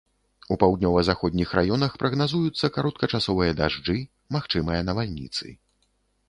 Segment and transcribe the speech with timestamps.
[0.53, 3.97] У паўднёва-заходніх раёнах прагназуюцца кароткачасовыя дажджы,
[4.37, 5.47] магчымыя навальніцы.